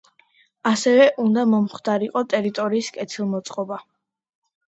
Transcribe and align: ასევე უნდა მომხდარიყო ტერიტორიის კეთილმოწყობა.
ასევე 0.69 1.03
უნდა 1.23 1.43
მომხდარიყო 1.49 2.23
ტერიტორიის 2.33 2.89
კეთილმოწყობა. 2.97 3.77